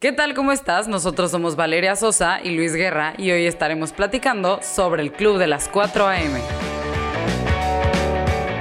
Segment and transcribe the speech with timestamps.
[0.00, 0.32] ¿Qué tal?
[0.32, 0.88] ¿Cómo estás?
[0.88, 5.46] Nosotros somos Valeria Sosa y Luis Guerra y hoy estaremos platicando sobre el Club de
[5.46, 6.40] las 4 a.m.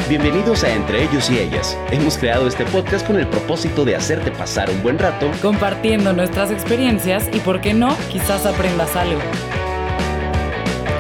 [0.10, 1.78] Bienvenidos a Entre ellos y ellas.
[1.92, 6.52] Hemos creado este podcast con el propósito de hacerte pasar un buen rato compartiendo nuestras
[6.52, 9.22] experiencias y, por qué no, quizás aprendas algo.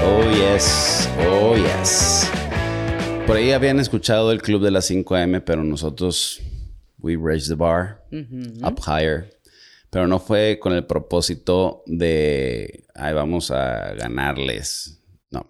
[0.06, 2.32] Oh yes, oh yes.
[3.28, 6.42] Por ahí habían escuchado el Club de las 5 a.m., pero nosotros,
[6.98, 8.02] we raised the bar
[8.64, 9.30] up higher
[9.90, 15.02] pero no fue con el propósito de, ahí vamos a ganarles.
[15.32, 15.50] No,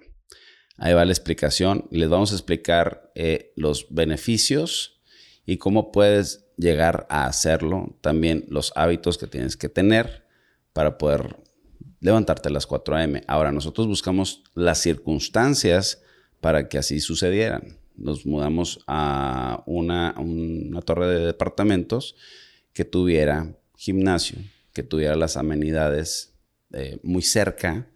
[0.77, 1.88] ahí va la explicación.
[1.91, 5.02] Les vamos a explicar eh, los beneficios
[5.46, 7.98] y cómo puedes llegar a hacerlo.
[8.02, 10.26] También los hábitos que tienes que tener
[10.71, 11.38] para poder
[11.99, 13.24] levantarte a las 4 a.m.
[13.27, 16.02] Ahora, nosotros buscamos las circunstancias
[16.40, 17.77] para que así sucedieran.
[17.98, 22.16] Nos mudamos a una, una torre de departamentos
[22.71, 24.38] que tuviera gimnasio
[24.74, 26.38] que tuviera las amenidades
[26.74, 27.88] eh, muy cerca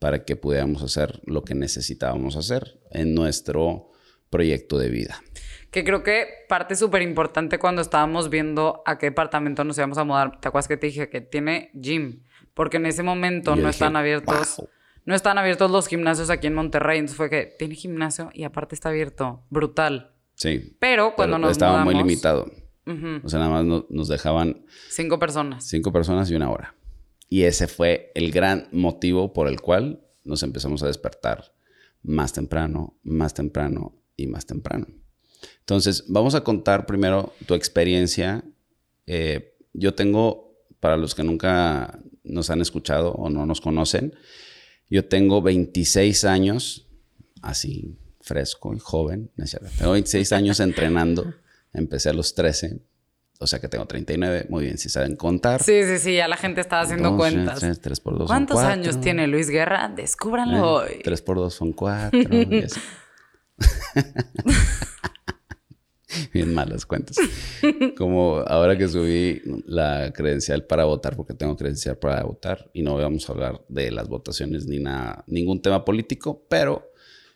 [0.00, 3.92] para que pudiéramos hacer lo que necesitábamos hacer en nuestro
[4.30, 5.22] proyecto de vida.
[5.70, 10.04] Que creo que parte súper importante cuando estábamos viendo a qué departamento nos íbamos a
[10.04, 10.40] mudar.
[10.40, 12.24] ¿Te acuerdas que te dije que tiene gym?
[12.52, 14.62] Porque en ese momento no están abiertos.
[15.04, 16.98] No están abiertos los gimnasios aquí en Monterrey.
[16.98, 19.44] Entonces fue que tiene gimnasio y aparte está abierto.
[19.50, 20.14] Brutal.
[20.34, 20.76] Sí.
[20.80, 22.50] Pero cuando nos estaba muy limitado.
[23.22, 24.64] O sea, nada más nos dejaban...
[24.88, 25.64] Cinco personas.
[25.64, 26.74] Cinco personas y una hora.
[27.28, 31.52] Y ese fue el gran motivo por el cual nos empezamos a despertar
[32.02, 34.86] más temprano, más temprano y más temprano.
[35.60, 38.44] Entonces, vamos a contar primero tu experiencia.
[39.06, 44.14] Eh, yo tengo, para los que nunca nos han escuchado o no nos conocen,
[44.90, 46.88] yo tengo 26 años,
[47.42, 49.30] así fresco y joven.
[49.78, 51.34] Tengo 26 años entrenando.
[51.78, 52.80] Empecé a los 13.
[53.40, 54.46] O sea que tengo 39.
[54.48, 55.62] Muy bien, si saben contar.
[55.62, 56.16] Sí, sí, sí.
[56.16, 57.64] Ya la gente estaba haciendo cuentas.
[57.80, 59.92] 3, por 2 ¿Cuántos años tiene Luis Guerra?
[59.94, 61.00] Descúbranlo hoy.
[61.04, 62.18] 3 por 2 son 4.
[66.32, 67.16] bien malas cuentas.
[67.96, 72.96] Como ahora que subí la credencial para votar, porque tengo credencial para votar y no
[72.96, 76.87] vamos a hablar de las votaciones ni nada, ningún tema político, pero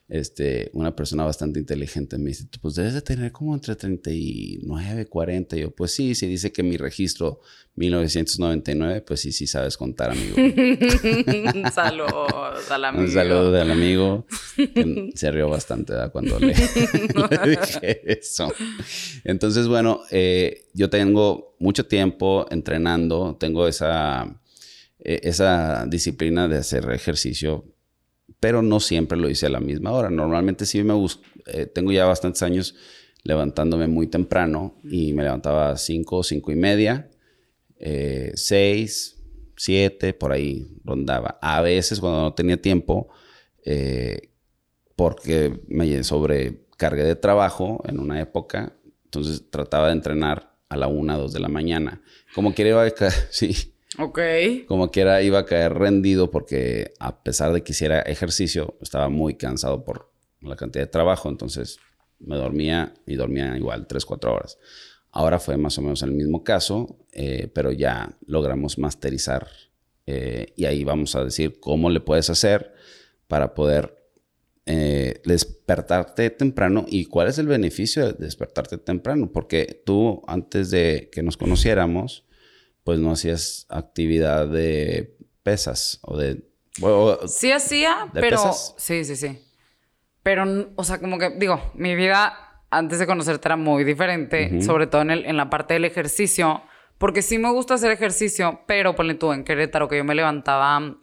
[0.08, 5.56] este, una persona bastante inteligente me dice, pues debes de tener como entre 39, 40.
[5.56, 7.40] Y yo, pues sí, si dice que mi registro
[7.76, 10.36] 1999, pues sí, sí sabes contar, amigo.
[11.72, 13.04] Saludos al amigo.
[13.04, 14.26] Un saludo al amigo.
[15.14, 18.52] se rió bastante cuando le, dije eso.
[19.24, 24.40] Entonces, bueno, eh, yo tengo mucho tiempo entrenando, tengo esa,
[24.98, 27.71] eh, esa disciplina de hacer ejercicio
[28.42, 30.10] pero no siempre lo hice a la misma hora.
[30.10, 30.94] Normalmente sí me
[31.46, 32.74] eh, tengo ya bastantes años
[33.22, 37.08] levantándome muy temprano y me levantaba a 5, 5 y media,
[37.78, 39.22] 6, eh,
[39.56, 41.38] 7, por ahí rondaba.
[41.40, 43.10] A veces cuando no tenía tiempo,
[43.64, 44.32] eh,
[44.96, 51.16] porque me sobrecargué de trabajo en una época, entonces trataba de entrenar a la 1,
[51.16, 52.02] 2 de la mañana.
[52.34, 52.92] Como quería,
[53.30, 54.18] sí, Ok.
[54.66, 59.34] Como quiera iba a caer rendido porque a pesar de que hiciera ejercicio, estaba muy
[59.34, 60.10] cansado por
[60.40, 61.78] la cantidad de trabajo, entonces
[62.18, 64.58] me dormía y dormía igual 3, 4 horas.
[65.10, 69.46] Ahora fue más o menos el mismo caso, eh, pero ya logramos masterizar
[70.06, 72.72] eh, y ahí vamos a decir cómo le puedes hacer
[73.28, 74.02] para poder
[74.64, 81.10] eh, despertarte temprano y cuál es el beneficio de despertarte temprano, porque tú antes de
[81.12, 82.24] que nos conociéramos,
[82.84, 86.44] pues no hacías actividad de pesas o de...
[87.26, 88.38] sí hacía, pero...
[88.76, 89.38] Sí, sí, sí.
[90.22, 94.86] Pero, o sea, como que, digo, mi vida antes de conocerte era muy diferente, sobre
[94.86, 96.62] todo en, el, en la parte del ejercicio,
[96.98, 100.96] porque sí me gusta hacer ejercicio, pero ponle tú en Querétaro, que yo me levantaba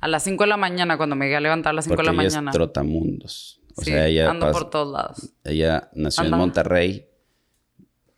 [0.00, 2.02] a las 5 de la mañana, cuando me iba a levantar a las 5 de
[2.04, 2.50] la ella mañana.
[2.50, 3.60] Es trotamundos.
[3.74, 4.30] O sea, ella...
[4.30, 5.34] Ando por todos lados.
[5.44, 7.08] Ella nació en Monterrey,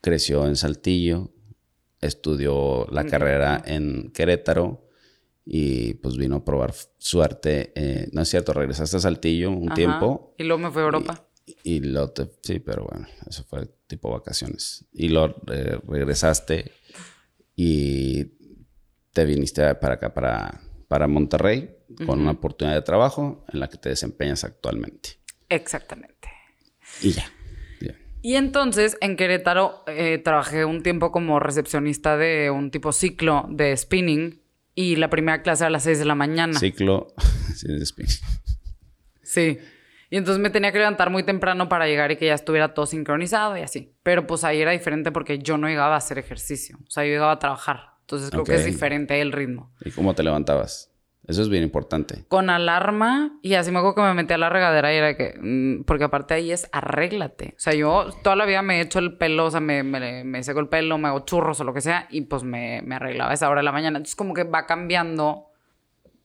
[0.00, 1.32] creció en Saltillo,
[2.00, 4.88] estudió la carrera en Querétaro
[5.44, 7.72] y pues vino a probar suerte.
[7.74, 10.34] Eh, no es cierto, regresaste a Saltillo un tiempo.
[10.36, 11.24] Y luego me fui a Europa.
[11.64, 14.84] Y, lo te, sí, pero bueno, eso fue tipo vacaciones.
[14.92, 16.72] Y lo eh, regresaste
[17.56, 18.24] y
[19.12, 21.74] te viniste para acá, para, para Monterrey,
[22.04, 25.18] con una oportunidad de trabajo en la que te desempeñas actualmente.
[25.48, 26.28] Exactamente.
[27.00, 27.24] Y ya.
[28.20, 33.76] Y entonces en Querétaro eh, trabajé un tiempo como recepcionista de un tipo ciclo de
[33.76, 34.40] spinning
[34.74, 36.58] y la primera clase a las 6 de la mañana.
[36.58, 37.08] Ciclo
[37.62, 38.16] de spinning.
[39.22, 39.58] Sí.
[40.10, 42.86] Y entonces me tenía que levantar muy temprano para llegar y que ya estuviera todo
[42.86, 43.94] sincronizado y así.
[44.02, 46.78] Pero pues ahí era diferente porque yo no llegaba a hacer ejercicio.
[46.86, 47.98] O sea, yo llegaba a trabajar.
[48.00, 49.70] Entonces creo que es diferente el ritmo.
[49.84, 50.87] ¿Y cómo te levantabas?
[51.28, 52.24] Eso es bien importante.
[52.28, 55.38] Con alarma y así me acuerdo que me metí a la regadera y era que...
[55.38, 57.52] Mm, porque aparte ahí es arréglate.
[57.54, 60.42] O sea, yo toda la vida me he hecho el pelo, o sea, me, me,
[60.42, 63.30] seco el pelo, me hago churros o lo que sea y pues me, me arreglaba
[63.30, 63.98] a esa hora de la mañana.
[63.98, 65.48] Entonces como que va cambiando,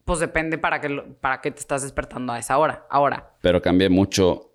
[0.05, 2.85] pues depende para qué, para qué te estás despertando a esa hora.
[2.89, 3.33] Ahora.
[3.41, 4.51] Pero cambia mucho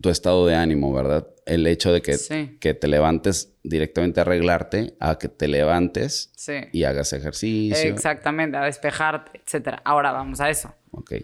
[0.00, 1.26] tu estado de ánimo, ¿verdad?
[1.44, 2.16] El hecho de que,
[2.60, 6.32] que te levantes directamente a arreglarte a que te levantes
[6.72, 7.88] y hagas ejercicio.
[7.88, 9.80] Exactamente, a despejarte, etc.
[9.84, 10.74] Ahora vamos a eso.
[10.90, 11.14] Ok.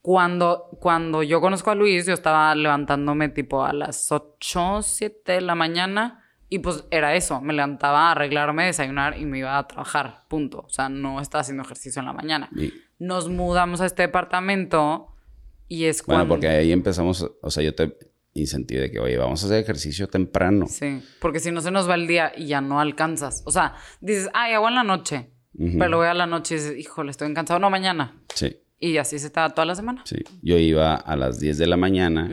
[0.00, 5.40] Cuando, cuando yo conozco a Luis, yo estaba levantándome tipo a las 8, 7 de
[5.40, 9.66] la mañana y pues era eso, me levantaba a arreglarme, desayunar y me iba a
[9.66, 10.64] trabajar, punto.
[10.66, 12.50] O sea, no estaba haciendo ejercicio en la mañana.
[12.98, 15.14] Nos mudamos a este departamento
[15.66, 16.26] y es cuando...
[16.26, 17.96] Bueno, porque ahí empezamos, o sea, yo te
[18.34, 20.66] incentivo de que, oye, vamos a hacer ejercicio temprano.
[20.68, 23.42] Sí, porque si no se nos va el día y ya no alcanzas.
[23.44, 25.30] O sea, dices, ay, hago en la noche.
[25.54, 27.60] Pero voy a la noche y dices, híjole, estoy cansado.
[27.60, 28.18] No, mañana.
[28.34, 28.56] Sí.
[28.78, 30.02] Y así se está toda la semana.
[30.06, 30.16] Sí.
[30.40, 32.30] Yo iba a las 10 de la mañana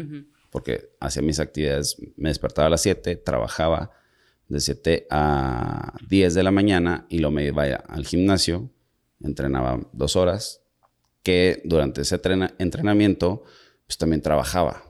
[0.50, 1.98] porque hacía mis actividades.
[2.16, 3.92] Me despertaba a las 7, trabajaba
[4.48, 8.72] de 7 a 10 de la mañana y luego me iba al gimnasio.
[9.22, 10.63] Entrenaba dos horas.
[11.22, 12.19] Que durante ese
[12.57, 13.44] entrenamiento,
[13.86, 14.88] pues también trabajaba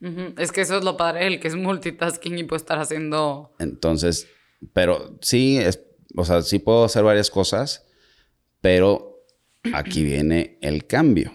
[0.00, 3.54] es que eso es lo padre, el que es multitasking y puede estar haciendo.
[3.58, 4.28] Entonces,
[4.72, 5.82] pero sí, es,
[6.16, 7.86] o sea, sí puedo hacer varias cosas,
[8.60, 9.24] pero
[9.72, 11.32] aquí viene el cambio.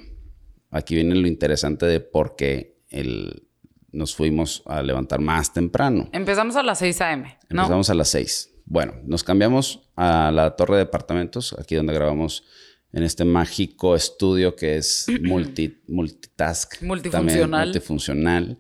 [0.70, 3.48] Aquí viene lo interesante de por qué el,
[3.92, 6.10] nos fuimos a levantar más temprano.
[6.14, 7.38] Empezamos a las 6 a.m.
[7.50, 8.52] Empezamos a las 6.
[8.66, 12.46] Bueno, nos cambiamos a la torre de departamentos, aquí donde grabamos
[12.94, 16.82] en este mágico estudio que es multi, multitask.
[16.82, 17.68] Multifuncional.
[17.68, 18.60] multifuncional,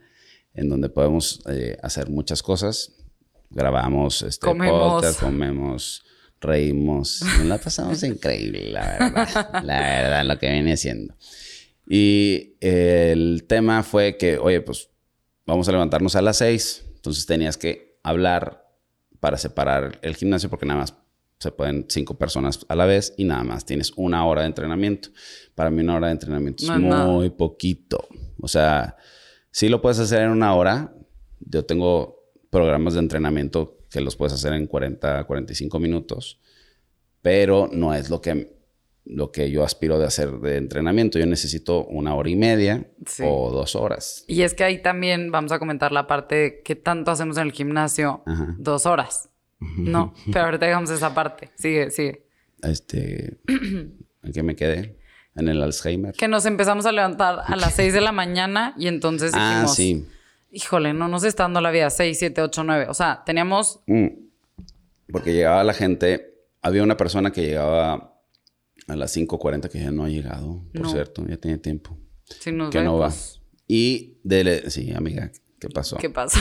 [0.54, 2.94] en donde podemos eh, hacer muchas cosas.
[3.50, 4.94] Grabamos este comemos.
[4.94, 6.04] podcast, comemos,
[6.39, 7.22] reímos.
[7.38, 9.63] Nos la pasamos increíble, la verdad.
[9.63, 11.16] la verdad, lo que viene siendo.
[11.88, 14.89] Y el tema fue que, oye, pues
[15.45, 16.86] vamos a levantarnos a las seis.
[16.95, 18.69] Entonces tenías que hablar
[19.19, 20.95] para separar el gimnasio porque nada más
[21.42, 25.10] se pueden cinco personas a la vez y nada más tienes una hora de entrenamiento.
[25.56, 28.08] Para mí una hora de entrenamiento es muy poquito.
[28.40, 28.96] O sea,
[29.50, 30.94] sí lo puedes hacer en una hora.
[31.40, 36.40] Yo tengo programas de entrenamiento que los puedes hacer en 40, 45 minutos,
[37.24, 38.56] pero no es lo que,
[39.06, 41.18] lo que yo aspiro de hacer de entrenamiento.
[41.18, 42.88] Yo necesito una hora y media
[43.24, 44.26] o dos horas.
[44.28, 47.48] Y es que ahí también vamos a comentar la parte de qué tanto hacemos en
[47.48, 48.22] el gimnasio.
[48.60, 49.31] Dos horas.
[49.62, 51.52] No, pero ahorita digamos esa parte.
[51.56, 52.25] Sigue, sigue.
[52.63, 53.40] Este.
[53.48, 54.98] ¿En qué me quedé?
[55.36, 56.13] En el Alzheimer.
[56.13, 59.72] Que nos empezamos a levantar a las 6 de la mañana y entonces ah, dijimos.
[59.72, 60.08] Ah, sí.
[60.52, 61.90] Híjole, no nos está dando la vida.
[61.90, 62.86] 6, 7, 8, 9.
[62.90, 63.80] O sea, teníamos.
[63.88, 64.08] Mm.
[65.12, 66.36] Porque llegaba la gente.
[66.62, 68.12] Había una persona que llegaba
[68.88, 71.98] a las 5.40 que ya no ha llegado, por cierto, ya tiene tiempo.
[72.40, 73.08] Sí, nos que no va.
[73.08, 73.42] Pues.
[73.68, 74.69] Y de.
[74.69, 75.98] Sí, amiga, ¿qué pasó?
[75.98, 76.40] ¿Qué pasó?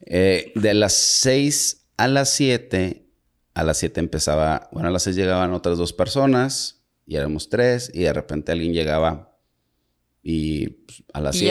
[0.00, 3.06] Eh, de las 6 a las 7,
[3.54, 7.90] a las 7 empezaba, bueno, a las 6 llegaban otras dos personas y éramos tres
[7.94, 9.36] y de repente alguien llegaba
[10.22, 11.48] y pues, a las 7 y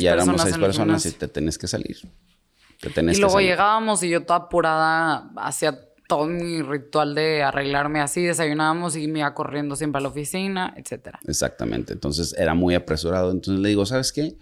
[0.00, 1.96] ya éramos seis, personas, y te tenés que salir.
[2.00, 8.96] y luego llegábamos y yo toda apurada hacía todo mi ritual de arreglarme así, desayunábamos
[8.96, 11.18] y me iba corriendo siempre a la oficina, etcétera.
[11.26, 11.94] Exactamente.
[11.94, 13.30] Entonces era muy apresurado.
[13.30, 14.36] Entonces le digo, ¿sabes qué?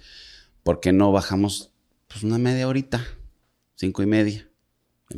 [0.65, 1.71] ¿Por qué no bajamos
[2.09, 3.07] pues una media horita?
[3.77, 4.50] Cinco y media.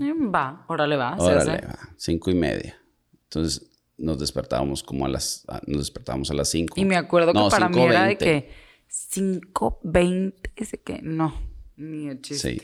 [0.01, 1.17] Va, órale va.
[1.19, 2.77] Órale va, cinco y media.
[3.25, 6.75] Entonces nos despertábamos como a las, nos despertábamos a las cinco.
[6.79, 8.51] Y me acuerdo que para mí era de que
[8.91, 11.35] 5.20, ese que no,
[11.77, 12.59] ni el chiste.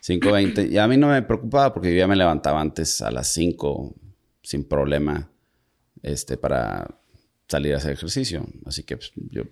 [0.00, 0.18] Sí.
[0.20, 0.70] 5.20.
[0.70, 3.94] Y a mí no me preocupaba porque yo ya me levantaba antes a las 5
[4.42, 5.30] sin problema
[6.02, 6.98] este, para
[7.48, 8.46] salir a hacer ejercicio.
[8.66, 9.44] Así que pues, yo,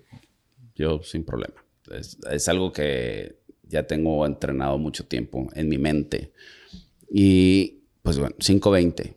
[0.74, 1.54] yo sin problema.
[1.90, 6.32] Es, es, algo que ya tengo entrenado mucho tiempo en mi mente.
[7.14, 9.14] Y pues bueno, 5.20.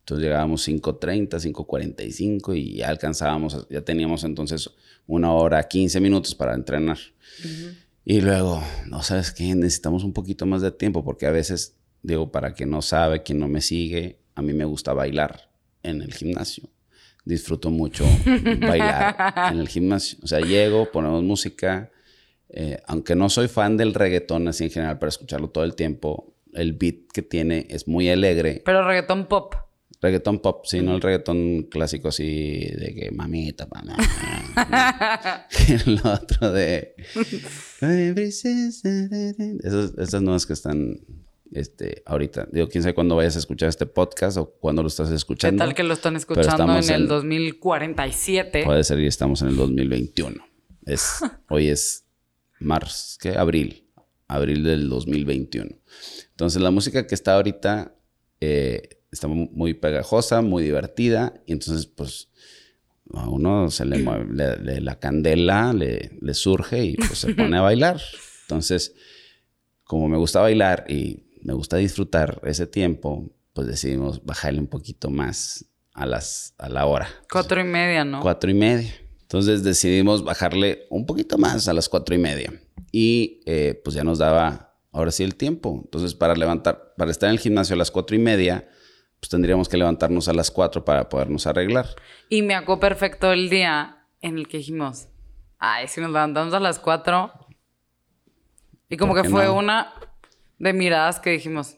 [0.00, 4.70] Entonces llegábamos 5.30, 5.45 y ya alcanzábamos, ya teníamos entonces
[5.06, 6.98] una hora, 15 minutos para entrenar.
[8.04, 12.32] Y luego, no sabes qué, necesitamos un poquito más de tiempo porque a veces, digo,
[12.32, 15.50] para quien no sabe, quien no me sigue, a mí me gusta bailar
[15.82, 16.70] en el gimnasio.
[17.26, 18.04] Disfruto mucho
[18.60, 20.18] bailar en el gimnasio.
[20.22, 21.90] O sea, llego, ponemos música.
[22.48, 26.33] Eh, aunque no soy fan del reggaetón así en general para escucharlo todo el tiempo,
[26.54, 28.62] el beat que tiene es muy alegre.
[28.64, 29.54] Pero reggaetón pop.
[30.00, 33.96] Reggaetón pop, sí, no el reggaetón clásico así de que mamita, mamá.
[35.68, 36.94] el otro de.
[39.62, 41.00] esas, esas nuevas que están
[41.54, 42.48] este, ahorita.
[42.52, 45.62] Digo, quién sabe cuándo vayas a escuchar este podcast o cuándo lo estás escuchando.
[45.62, 48.64] ¿Qué tal que lo están escuchando en el 2047?
[48.64, 50.44] Puede ser y estamos en el 2021.
[50.84, 52.04] Es, hoy es
[52.58, 53.30] marzo, ¿qué?
[53.30, 53.88] Abril.
[54.26, 55.70] Abril del 2021.
[56.34, 57.94] Entonces, la música que está ahorita
[58.40, 61.32] eh, está muy pegajosa, muy divertida.
[61.46, 62.28] Y entonces, pues,
[63.12, 67.60] a uno se le mueve la candela, le, le surge y pues se pone a
[67.62, 68.00] bailar.
[68.42, 68.94] Entonces,
[69.84, 75.10] como me gusta bailar y me gusta disfrutar ese tiempo, pues decidimos bajarle un poquito
[75.10, 77.08] más a, las, a la hora.
[77.30, 78.20] Cuatro y media, ¿no?
[78.20, 78.92] Cuatro y media.
[79.22, 82.52] Entonces decidimos bajarle un poquito más a las cuatro y media.
[82.92, 84.63] Y eh, pues ya nos daba
[84.94, 85.80] ahora sí el tiempo.
[85.84, 88.68] Entonces para levantar, para estar en el gimnasio a las cuatro y media,
[89.20, 91.86] pues tendríamos que levantarnos a las cuatro para podernos arreglar.
[92.28, 95.08] Y me acó perfecto el día en el que dijimos,
[95.58, 97.32] ay, si nos levantamos a las cuatro.
[98.88, 99.92] Y como que fue una
[100.58, 101.76] de miradas que dijimos,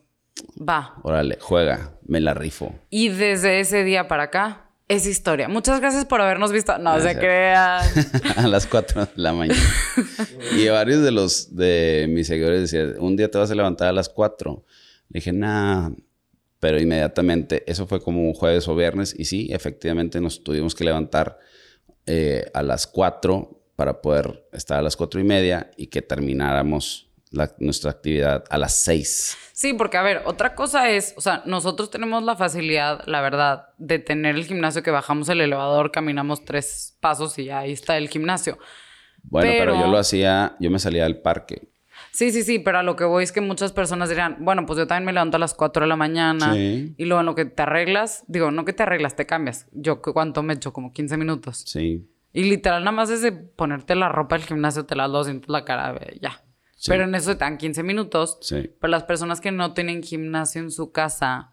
[0.56, 0.94] va.
[1.02, 2.74] Órale, juega, me la rifo.
[2.90, 5.48] Y desde ese día para acá, es historia.
[5.48, 6.78] Muchas gracias por habernos visto.
[6.78, 7.82] No se crean.
[8.36, 9.60] a las 4 de la mañana.
[10.56, 13.92] y varios de los de mis seguidores decían, un día te vas a levantar a
[13.92, 14.64] las 4.
[15.08, 15.90] Le dije, nah.
[16.58, 19.14] Pero inmediatamente, eso fue como un jueves o viernes.
[19.16, 21.38] Y sí, efectivamente nos tuvimos que levantar
[22.06, 27.05] eh, a las 4 para poder estar a las 4 y media y que termináramos
[27.58, 29.36] nuestra actividad a las seis.
[29.52, 33.68] Sí, porque a ver, otra cosa es, o sea, nosotros tenemos la facilidad, la verdad,
[33.78, 38.08] de tener el gimnasio que bajamos el elevador, caminamos tres pasos y ahí está el
[38.08, 38.58] gimnasio.
[39.22, 41.68] Bueno, pero, yo lo hacía, yo me salía del parque.
[42.12, 44.78] Sí, sí, sí, pero a lo que voy es que muchas personas dirían, bueno, pues
[44.78, 47.44] yo también me levanto a las 4 de la mañana y luego en lo que
[47.44, 49.66] te arreglas, digo, no que te arreglas, te cambias.
[49.72, 50.72] Yo, ¿cuánto me echo?
[50.72, 51.64] Como 15 minutos.
[51.66, 52.08] Sí.
[52.32, 55.64] Y literal, nada más desde ponerte la ropa del gimnasio, te las dos, sientes la
[55.64, 56.42] cara, ya.
[56.86, 58.38] Pero en eso te dan 15 minutos.
[58.40, 58.70] Sí.
[58.80, 61.52] Pero las personas que no tienen gimnasio en su casa,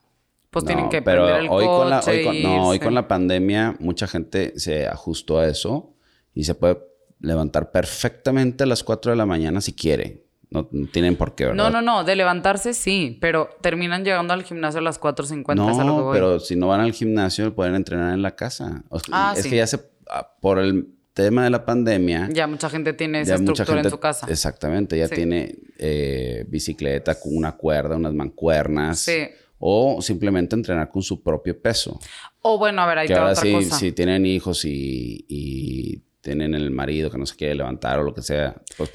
[0.49, 2.01] pues tienen que pero el hoy con la,
[2.43, 5.93] No, hoy con la pandemia mucha gente se ajustó a eso
[6.33, 6.79] y se puede
[7.19, 10.23] levantar perfectamente a las 4 de la mañana si quiere.
[10.51, 11.63] No, tienen por qué, ¿verdad?
[11.63, 12.03] No, no, no.
[12.03, 15.55] De levantarse sí, pero terminan llegando al gimnasio a las 4.50.
[15.55, 18.83] No, pero si no van al gimnasio pueden entrenar en la casa.
[19.11, 19.79] ah, es que ya se...
[20.07, 22.29] Ah, por el tema de la pandemia.
[22.31, 24.27] Ya mucha gente tiene esa estructura en su casa.
[24.29, 28.99] Exactamente, ya tiene eh, bicicleta una cuerda, unas mancuernas.
[28.99, 29.27] Sí.
[29.65, 31.97] O simplemente entrenar con su propio peso.
[32.41, 36.71] O bueno, a ver, hay que ahora otra sí, Si tienen hijos y, tienen el
[36.71, 38.89] marido que no se quiere levantar o lo que sea, pues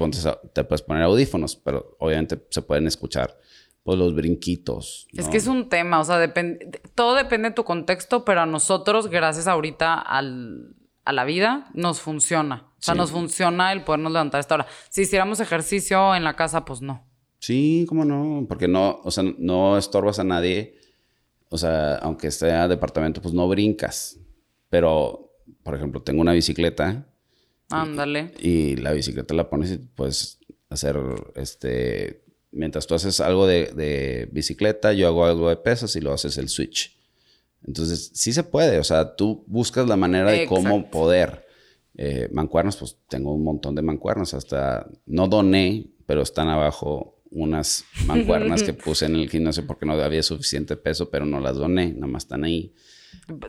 [0.54, 3.38] te puedes poner audífonos, pero obviamente se pueden escuchar
[3.82, 5.06] pues los brinquitos.
[5.12, 8.46] Es que es un tema, o sea, depende, todo depende de tu contexto, pero a
[8.46, 10.74] nosotros, gracias ahorita al,
[11.08, 12.66] a la vida, nos funciona.
[12.72, 14.66] O sea, nos funciona el podernos levantar a esta hora.
[14.90, 17.08] Si hiciéramos ejercicio en la casa, pues no.
[17.38, 20.78] Sí, cómo no, porque no, o sea, no estorbas a nadie.
[21.48, 24.20] O sea, aunque sea departamento, pues no brincas.
[24.68, 27.06] Pero, por ejemplo, tengo una bicicleta.
[27.70, 28.34] Ándale.
[28.38, 30.98] Y, la bicicleta la pones y puedes hacer,
[31.36, 36.12] este, mientras tú haces algo de, de bicicleta, yo hago algo de pesas y lo
[36.12, 36.97] haces el switch.
[37.66, 41.46] Entonces, sí se puede, o sea, tú buscas la manera de cómo poder.
[42.00, 47.84] Eh, mancuernos, pues tengo un montón de mancuernos, hasta no doné, pero están abajo unas
[48.06, 51.92] mancuernas que puse en el gimnasio porque no había suficiente peso, pero no las doné,
[51.92, 52.72] nada más están ahí.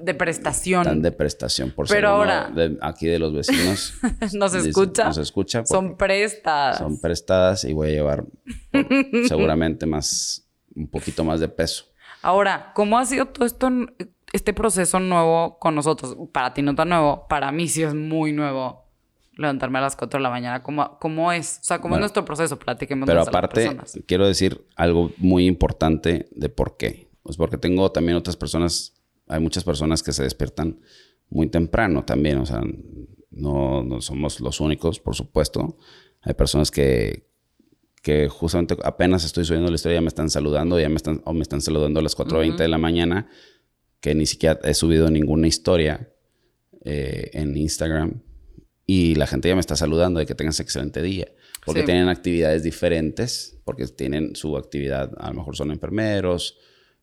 [0.01, 0.82] De prestación.
[0.82, 2.51] Están de prestación, por Pero ahora.
[2.82, 3.94] aquí de los vecinos.
[4.34, 5.06] nos escucha.
[5.06, 5.66] Nos escucha.
[5.66, 6.80] Son prestadas.
[6.80, 8.25] Son prestadas y voy a llevar
[9.28, 11.86] seguramente más, un poquito más de peso.
[12.21, 13.69] Ahora, ¿cómo ha sido todo esto,
[14.33, 16.17] este proceso nuevo con nosotros?
[16.31, 18.89] Para ti no tan nuevo, para mí sí es muy nuevo
[19.39, 20.61] levantarme a las 4 de la mañana.
[20.61, 21.59] ¿Cómo, cómo es?
[21.61, 22.59] O sea, ¿cómo es nuestro proceso?
[22.59, 23.07] Platiquemos.
[23.07, 27.09] Pero aparte, quiero decir algo muy importante de por qué.
[27.23, 28.93] Pues porque tengo también otras personas,
[29.27, 30.79] hay muchas personas que se despiertan
[31.29, 32.39] muy temprano también.
[32.39, 32.61] O sea,
[33.31, 35.77] no, no somos los únicos, por supuesto.
[36.21, 37.28] Hay personas que,
[38.01, 41.34] que justamente apenas estoy subiendo la historia, ya me están saludando, ya me están, o
[41.34, 43.29] me están saludando a las 4.20 de la mañana,
[44.00, 46.10] que ni siquiera he subido ninguna historia
[46.86, 48.22] eh, en Instagram.
[48.86, 51.27] Y la gente ya me está saludando de que tengas excelente día.
[51.65, 56.58] Porque tienen actividades diferentes, porque tienen su actividad, a lo mejor son enfermeros,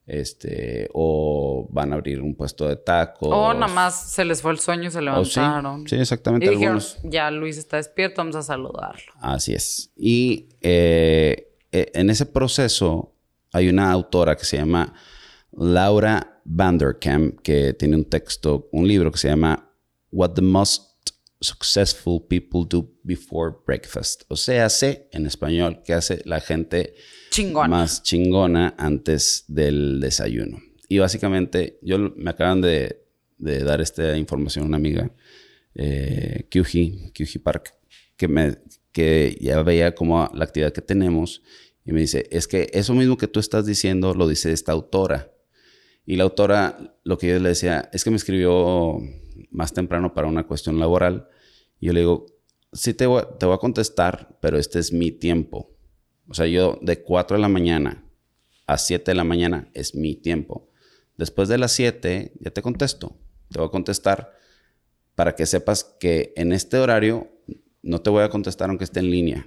[0.06, 3.28] este, o van a abrir un puesto de tacos.
[3.32, 5.86] O nada más se les fue el sueño y se levantaron.
[5.86, 6.46] Sí, exactamente.
[6.46, 9.12] Y dijeron, ya Luis está despierto, vamos a saludarlo.
[9.20, 9.92] Así es.
[9.96, 13.14] Y eh, eh, en ese proceso
[13.52, 14.94] hay una autora que se llama
[15.52, 19.70] Laura Vanderkam, que tiene un texto, un libro que se llama
[20.12, 20.85] What the Most
[21.46, 24.24] successful people do before breakfast.
[24.28, 26.94] O sea, hace en español que hace la gente
[27.68, 30.58] más chingona antes del desayuno.
[30.88, 33.02] Y básicamente, yo me acaban de,
[33.38, 35.10] dar esta información a una amiga,
[35.74, 37.74] eh, QG, Park,
[38.16, 38.56] que, me,
[38.92, 41.42] que ya veía como la actividad que tenemos
[41.84, 45.30] y me dice, es que eso mismo que tú estás diciendo lo dice esta autora.
[46.04, 48.98] Y la autora, lo que yo le decía, es que me escribió
[49.50, 51.28] más temprano para una cuestión laboral.
[51.80, 52.26] Yo le digo,
[52.72, 55.70] sí te voy, te voy a contestar, pero este es mi tiempo.
[56.28, 58.04] O sea, yo de 4 de la mañana
[58.66, 60.68] a 7 de la mañana es mi tiempo.
[61.16, 63.16] Después de las 7 ya te contesto.
[63.50, 64.32] Te voy a contestar
[65.14, 67.30] para que sepas que en este horario
[67.82, 69.46] no te voy a contestar aunque esté en línea.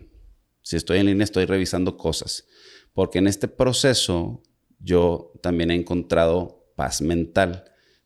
[0.62, 2.48] Si estoy en línea estoy revisando cosas.
[2.94, 4.42] Porque en este proceso
[4.80, 7.66] yo también he encontrado paz mental,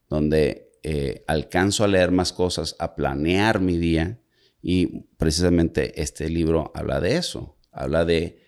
[0.09, 4.19] donde eh, alcanzo a leer más cosas, a planear mi día.
[4.61, 7.57] Y precisamente este libro habla de eso.
[7.71, 8.39] Habla de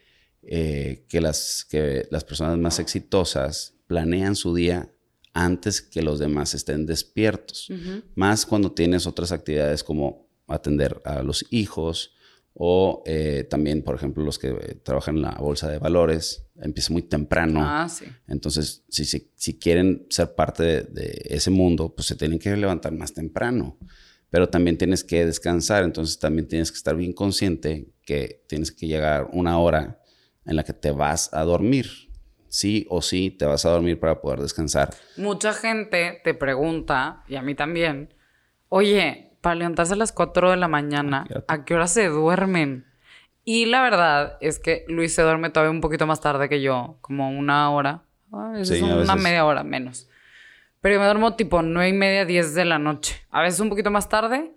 [0.42, 4.92] eh, que, las, que las personas más exitosas planean su día
[5.34, 7.70] antes que los demás estén despiertos.
[8.16, 12.15] Más cuando tienes otras actividades como atender a los hijos
[12.58, 17.02] o eh, también, por ejemplo, los que trabajan en la bolsa de valores, empieza muy
[17.02, 17.60] temprano.
[17.62, 18.06] Ah, sí.
[18.30, 23.14] Entonces, si, si, quieren ser parte de, ese mundo, pues se tienen que levantar más
[23.14, 23.78] temprano.
[24.30, 28.88] Pero también tienes que descansar, entonces también tienes que estar bien consciente que tienes que
[28.88, 30.00] llegar una hora
[30.46, 31.88] en la que te vas a dormir.
[32.48, 34.94] Sí o sí te vas a dormir para poder descansar.
[35.18, 38.14] Mucha gente te pregunta, y a mí también,
[38.70, 42.88] oye, para levantarse a las 4 de la mañana, ¿a qué hora se duermen?
[43.44, 46.98] Y la verdad es que Luis se duerme todavía un poquito más tarde que yo,
[47.02, 48.02] como una hora.
[48.58, 50.10] es una media hora menos.
[50.82, 53.22] Pero yo me duermo tipo nueve y media, 10 de la noche.
[53.30, 54.52] A veces un poquito más tarde,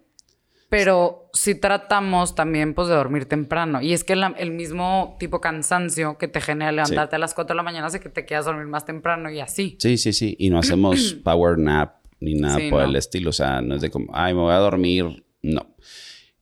[0.70, 3.82] pero sí tratamos también pues de dormir temprano.
[3.82, 7.56] Y es que el mismo tipo cansancio que te genera levantarte a las 4 de
[7.58, 9.76] la mañana hace que te quieras dormir más temprano y así.
[9.80, 10.34] Sí, sí, sí.
[10.38, 13.30] Y no hacemos power nap ni nada por el estilo.
[13.30, 15.24] O sea, no es de como, ay, me voy a dormir.
[15.42, 15.74] No.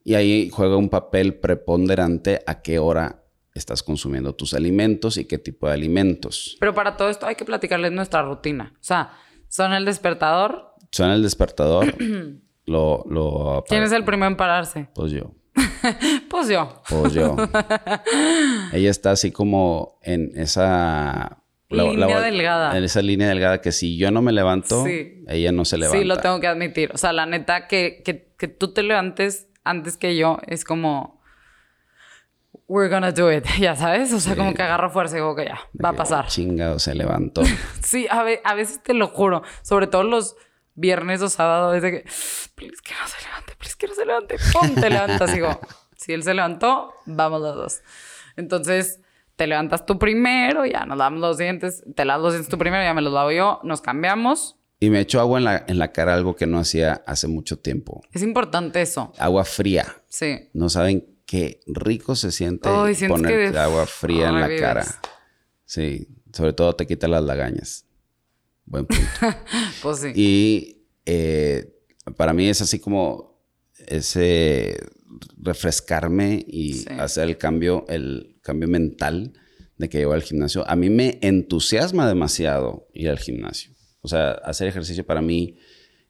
[0.05, 3.25] Y ahí juega un papel preponderante a qué hora
[3.55, 6.57] estás consumiendo tus alimentos y qué tipo de alimentos.
[6.61, 8.73] Pero para todo esto hay que platicarles nuestra rutina.
[8.75, 9.13] O sea,
[9.49, 10.75] son el despertador.
[10.93, 11.95] Son el despertador.
[12.67, 14.89] lo, lo ¿Quién es el primero en pararse?
[14.95, 15.33] Pues yo.
[16.31, 16.83] pues yo.
[16.89, 17.37] Pues yo.
[18.73, 22.77] Ella está así como en esa línea delgada.
[22.77, 25.99] En esa línea delgada que si yo no me levanto, ella no se levanta.
[25.99, 26.91] Sí, lo tengo que admitir.
[26.93, 31.17] O sea, la neta, que, que, que tú te levantes antes que yo es como
[32.69, 35.45] we're gonna do it, ya sabes, o sea, como que agarro fuerza y digo que
[35.45, 36.27] ya, va a pasar.
[36.27, 37.43] Chingado, se levantó.
[37.83, 40.37] sí, a, a, veces te lo juro, sobre todo los
[40.75, 42.09] viernes o sábados, desde que,
[42.55, 44.75] please que no se levante, please que no se levante, ¡pum!
[44.75, 45.61] Te levantas y digo,
[45.97, 47.81] si él se levantó, vamos los dos.
[48.37, 49.01] Entonces,
[49.37, 52.83] te levantas tú primero, ya nos lavamos los dientes, te lavas los dientes tú primero,
[52.83, 54.57] ya me los lavo yo, nos cambiamos.
[54.81, 57.59] Y me echo agua en la, en la cara, algo que no hacía hace mucho
[57.59, 58.03] tiempo.
[58.13, 59.13] Es importante eso.
[59.19, 59.87] Agua fría.
[60.09, 60.51] Sí.
[60.53, 62.69] No saben qué rico se siente
[63.09, 64.87] poner agua fría en la cara.
[65.65, 67.87] Sí, sobre todo te quita las lagañas.
[68.67, 69.05] Buen punto.
[69.83, 70.13] pues sí.
[70.15, 71.73] Y eh,
[72.17, 73.41] para mí es así como
[73.87, 74.79] ese
[75.39, 79.33] refrescarme y hacer el cambio, el cambio mental
[79.77, 80.69] de que llevo al gimnasio.
[80.69, 83.73] A mí me entusiasma demasiado ir al gimnasio.
[84.01, 85.59] O sea, hacer ejercicio para mí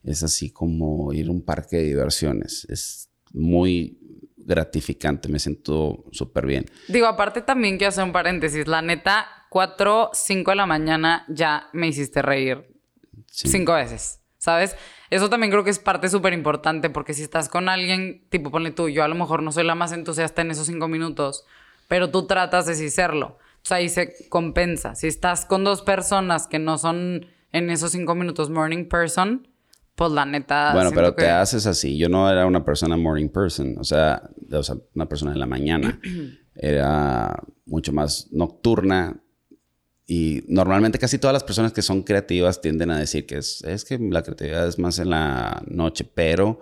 [0.02, 2.66] es así como ir a un parque de diversiones.
[2.68, 3.98] Es muy
[4.36, 6.66] gratificante, me siento súper bien.
[6.88, 8.68] Digo, aparte también quiero hacer un paréntesis.
[8.68, 12.76] La neta, 4, 5 de la mañana ya me hiciste reír
[13.26, 14.76] cinco veces, ¿sabes?
[15.10, 18.70] Eso también creo que es parte súper importante porque si estás con alguien, tipo, ponle
[18.70, 21.44] tú, yo a lo mejor no soy la más entusiasta en esos cinco minutos,
[21.88, 23.38] pero tú tratas de sí serlo.
[23.38, 24.94] O sea, ahí se compensa.
[24.94, 29.48] Si estás con dos personas que no son en esos cinco minutos morning person,
[29.96, 30.72] pues la neta.
[30.72, 31.98] Bueno, pero te haces así.
[31.98, 35.46] Yo no era una persona morning person, o sea, o sea una persona de la
[35.46, 36.00] mañana.
[36.54, 39.20] era mucho más nocturna.
[40.06, 43.84] Y normalmente casi todas las personas que son creativas tienden a decir que es, es
[43.84, 46.60] que la creatividad es más en la noche, pero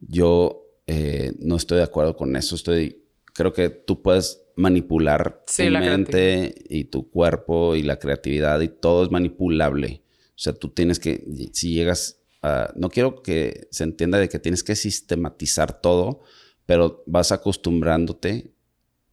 [0.00, 2.56] yo eh, no estoy de acuerdo con eso.
[2.56, 8.68] Estoy, creo que tú puedes manipular tu mente y tu cuerpo y la creatividad y
[8.68, 10.02] todo es manipulable.
[10.30, 14.40] O sea, tú tienes que, si llegas a, no quiero que se entienda de que
[14.40, 16.22] tienes que sistematizar todo,
[16.66, 18.52] pero vas acostumbrándote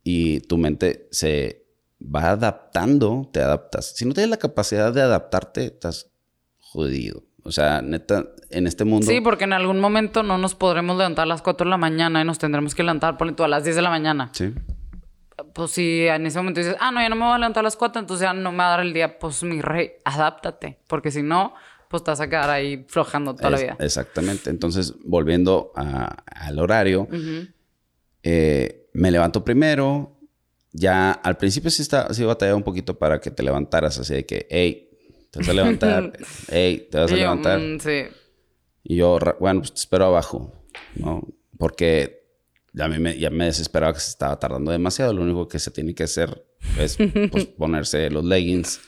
[0.04, 1.59] y tu mente se
[2.02, 3.94] va adaptando, te adaptas.
[3.96, 6.12] Si no tienes la capacidad de adaptarte, estás
[6.60, 7.24] jodido.
[7.44, 9.08] O sea, neta, en este mundo.
[9.08, 12.22] Sí, porque en algún momento no nos podremos levantar a las 4 de la mañana
[12.22, 14.30] y nos tendremos que levantar, por tú, a las 10 de la mañana.
[14.34, 14.54] Sí.
[15.54, 17.64] Pues si en ese momento dices, ah, no, ya no me voy a levantar a
[17.64, 20.80] las 4, entonces ya no me va a dar el día, pues mi rey, adáptate.
[20.88, 21.54] Porque si no,
[21.90, 23.78] pues te vas a quedar ahí flojando toda la vida.
[23.80, 24.50] Exactamente.
[24.50, 27.08] Entonces, volviendo al horario,
[28.22, 30.19] eh, me levanto primero.
[30.72, 34.26] Ya al principio sí, está, sí batallaba un poquito para que te levantaras, así de
[34.26, 34.90] que, hey,
[35.32, 36.14] te vas a levantar,
[36.50, 37.60] hey, te vas a levantar.
[37.60, 38.04] Mm, sí.
[38.84, 40.52] Y yo, bueno, pues te espero abajo,
[40.96, 41.28] ¿no?
[41.58, 42.20] Porque
[42.74, 45.14] ya me, ya me desesperaba que se estaba tardando demasiado.
[45.14, 46.46] Lo único que se tiene que hacer
[46.78, 46.98] es
[47.32, 48.80] pues, ponerse los leggings.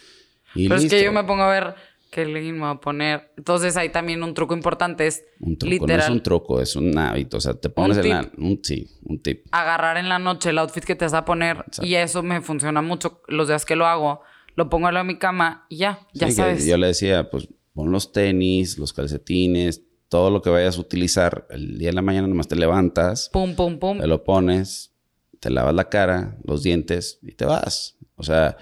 [0.55, 1.75] Y Pero es que yo me pongo a ver
[2.11, 3.31] qué legging me voy a poner.
[3.37, 6.95] Entonces ahí también un truco importante es un truco, no es un truco, es un
[6.97, 7.37] hábito.
[7.37, 8.31] O sea, te pones en la...
[8.37, 9.47] Un, sí, un tip.
[9.51, 11.65] Agarrar en la noche el outfit que te vas a poner.
[11.81, 14.21] Y eso me funciona mucho los días que lo hago.
[14.55, 16.65] Lo pongo en mi cama y ya, ya sabes.
[16.65, 21.47] yo le decía, pues pon los tenis, los calcetines, todo lo que vayas a utilizar
[21.49, 23.29] el día de la mañana, nomás te levantas.
[23.31, 23.99] Pum, pum, pum.
[23.99, 24.93] Te lo pones,
[25.39, 27.97] te lavas la cara, los dientes y te vas.
[28.17, 28.57] O sea,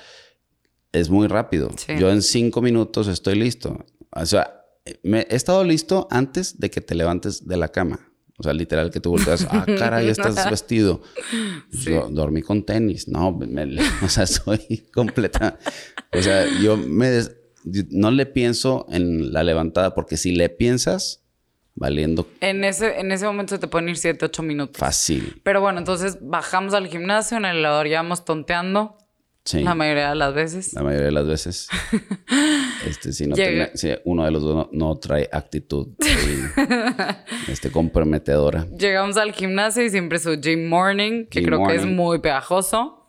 [0.92, 1.70] es muy rápido.
[1.98, 3.86] Yo en cinco minutos estoy listo.
[4.12, 4.66] O sea,
[5.04, 8.12] me, he estado listo antes de que te levantes de la cama.
[8.38, 11.02] O sea, literal que tú volteas, ah, cara, ya estás vestido.
[11.72, 13.08] Yo dormí con tenis.
[13.08, 13.38] No,
[14.04, 15.60] o sea, soy completa.
[16.18, 17.22] O sea, yo me
[17.92, 21.26] no le pienso en la levantada, porque si le piensas,
[21.76, 22.28] valiendo.
[22.42, 24.78] En ese, en ese momento se te pueden ir 7, 8 minutos.
[24.78, 25.42] Fácil.
[25.44, 28.98] Pero bueno, entonces bajamos al gimnasio, en el elevador ya vamos tonteando.
[29.54, 30.74] La mayoría de las veces.
[30.74, 31.70] La mayoría de las veces.
[32.88, 35.90] este, si, no si uno de los dos no, trae actitud
[37.48, 38.68] este, comprometedora.
[38.78, 43.08] Llegamos al gimnasio y siempre su gym morning, que creo que es muy pegajoso.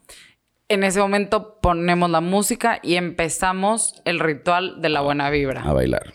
[0.68, 5.62] En ese momento ponemos la música y empezamos el ritual de la buena vibra.
[5.62, 6.12] A bailar.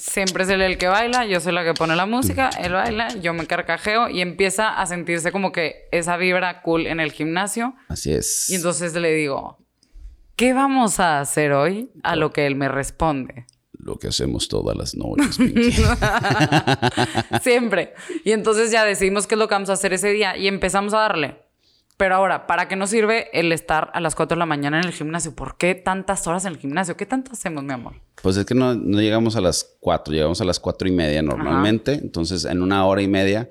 [0.00, 3.08] Siempre es él el que baila, yo soy la que pone la música, él baila,
[3.18, 7.74] yo me carcajeo y empieza a sentirse como que esa vibra cool en el gimnasio.
[7.86, 8.48] Así es.
[8.48, 9.58] Y entonces le digo,
[10.36, 11.90] ¿qué vamos a hacer hoy?
[12.02, 13.44] A lo que él me responde.
[13.72, 15.36] Lo que hacemos todas las noches,
[17.42, 17.92] Siempre.
[18.24, 20.94] Y entonces ya decidimos qué es lo que vamos a hacer ese día y empezamos
[20.94, 21.42] a darle.
[22.00, 24.86] Pero ahora, ¿para qué nos sirve el estar a las 4 de la mañana en
[24.86, 25.34] el gimnasio?
[25.34, 26.96] ¿Por qué tantas horas en el gimnasio?
[26.96, 27.92] ¿Qué tanto hacemos, mi amor?
[28.22, 31.92] Pues es que no, llegamos a las 4, llegamos a las 4 y media normalmente.
[31.92, 33.50] Entonces, en una hora y media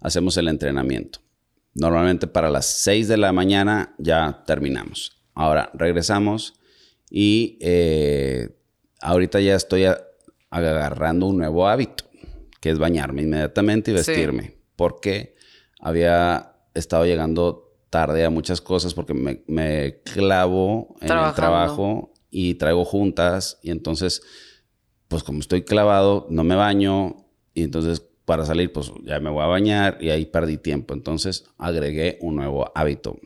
[0.00, 1.18] hacemos el entrenamiento.
[1.74, 5.20] Normalmente para las 6 de la mañana ya terminamos.
[5.34, 6.54] Ahora regresamos
[7.10, 8.60] y eh,
[9.00, 9.86] ahorita ya estoy
[10.50, 12.04] agarrando un nuevo hábito,
[12.60, 14.54] que es bañarme inmediatamente y vestirme.
[14.76, 15.34] Porque
[15.80, 22.84] había estado llegando tarde a muchas cosas porque me, clavo en el trabajo y traigo
[22.84, 24.22] juntas y entonces,
[25.08, 29.42] pues como estoy clavado, no me baño y entonces para salir, pues ya me voy
[29.42, 30.92] a bañar y ahí perdí tiempo.
[30.92, 33.18] Entonces agregué un nuevo hábito.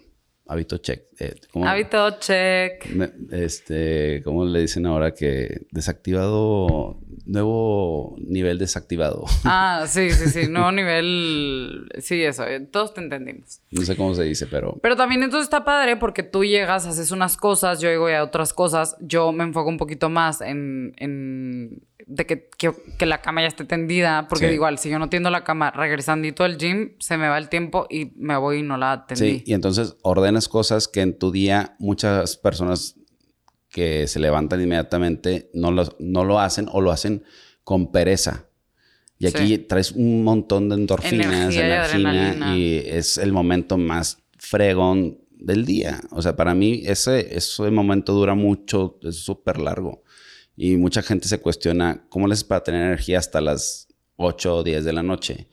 [0.52, 1.04] Hábito check.
[1.18, 1.34] Eh,
[1.64, 2.84] hábito check.
[3.30, 9.24] Este, ¿cómo le dicen ahora que desactivado nuevo nivel desactivado.
[9.44, 13.60] Ah, sí, sí, sí, nuevo nivel, sí, eso, eh, todos te entendimos.
[13.70, 14.78] No sé cómo se dice, pero...
[14.80, 18.52] Pero también entonces está padre porque tú llegas, haces unas cosas, yo llego a otras
[18.52, 21.82] cosas, yo me enfoco un poquito más en, en
[22.14, 22.50] de que,
[22.98, 26.44] que, la cama ya esté tendida, porque igual, si yo no tiendo la cama regresandito
[26.44, 29.38] al gym, se me va el tiempo y me voy y no la tendí.
[29.38, 32.96] Sí, y entonces ordenas cosas que en tu día muchas personas
[33.70, 37.24] que se levantan inmediatamente no lo, no lo hacen o lo hacen
[37.64, 38.46] con pereza.
[39.18, 45.64] Y aquí traes un montón de endorfinas, energía, y, es el momento más fregón del
[45.64, 46.00] día.
[46.10, 50.02] O sea, para mí ese, ese momento dura mucho, es súper largo.
[50.56, 54.84] Y mucha gente se cuestiona, ¿cómo les para tener energía hasta las 8 o 10
[54.84, 55.48] de la noche?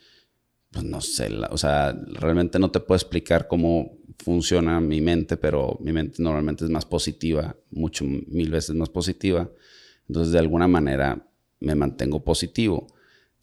[0.71, 5.77] Pues no sé, o sea, realmente no te puedo explicar cómo funciona mi mente, pero
[5.81, 9.49] mi mente normalmente es más positiva, mucho, mil veces más positiva.
[10.07, 11.27] Entonces, de alguna manera,
[11.59, 12.87] me mantengo positivo.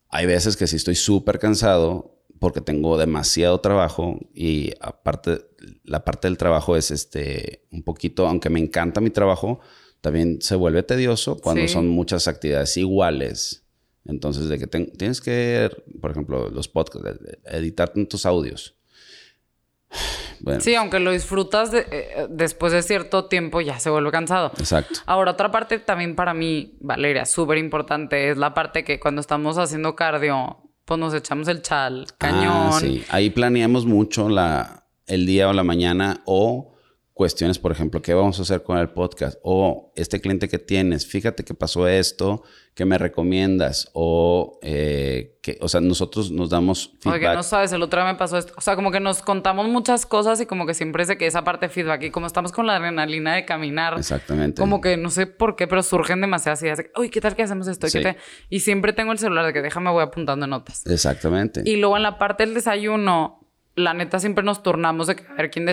[0.08, 5.46] Hay veces que sí estoy súper cansado porque tengo demasiado trabajo y aparte,
[5.84, 9.60] la parte del trabajo es este, un poquito, aunque me encanta mi trabajo,
[10.00, 13.64] también se vuelve tedioso cuando son muchas actividades iguales.
[14.04, 15.68] Entonces, de que tienes que,
[16.00, 18.76] por ejemplo, los podcasts, editar tus audios
[20.60, 24.52] Sí, aunque lo disfrutas eh, después de cierto tiempo ya se vuelve cansado.
[24.58, 25.00] Exacto.
[25.06, 29.56] Ahora, otra parte también para mí, Valeria, súper importante, es la parte que cuando estamos
[29.58, 32.80] haciendo cardio, pues nos echamos el chal, ah, cañón.
[32.80, 36.75] sí, ahí planeamos mucho la, el día o la mañana o
[37.16, 39.38] cuestiones, por ejemplo, ¿qué vamos a hacer con el podcast?
[39.42, 42.42] O este cliente que tienes, fíjate que pasó esto,
[42.74, 43.88] ¿qué me recomiendas?
[43.94, 47.22] O, eh, que, o sea, nosotros nos damos feedback.
[47.22, 48.52] Oye, no sabes, el otro día me pasó esto.
[48.58, 51.26] O sea, como que nos contamos muchas cosas y como que siempre es de que
[51.26, 53.96] esa parte de feedback y como estamos con la adrenalina de caminar.
[53.96, 54.60] Exactamente.
[54.60, 56.82] Como que no sé por qué, pero surgen demasiadas ideas.
[56.98, 57.86] Uy, ¿qué tal que hacemos esto?
[58.50, 60.84] Y siempre tengo el celular de que déjame voy apuntando notas.
[60.86, 61.62] Exactamente.
[61.64, 63.45] Y luego en la parte del desayuno,
[63.76, 65.68] la neta siempre nos turnamos de ver quién,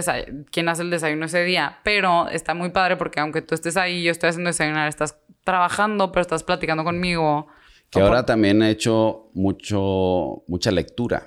[0.51, 4.03] quién hace el desayuno ese día, pero está muy padre porque aunque tú estés ahí,
[4.03, 7.47] yo estoy haciendo desayunar, estás trabajando, pero estás platicando conmigo.
[7.89, 11.25] Que ahora también he hecho mucho, mucha lectura.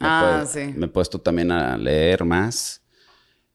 [0.00, 0.72] ah, sí.
[0.76, 2.82] Me he puesto también a leer más,